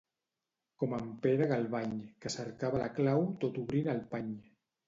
Com 0.83 0.95
en 0.97 1.11
Pere 1.25 1.47
Galvany, 1.51 1.93
que 2.25 2.33
cercava 2.39 2.81
la 2.85 2.91
clau 2.97 3.29
tot 3.45 3.63
obrint 3.67 3.93
el 3.97 4.05
pany. 4.17 4.35